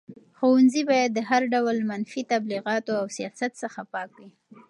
[0.37, 4.29] ښوونځي باید د هر ډول منفي تبلیغاتو او سیاست څخه پاک وي.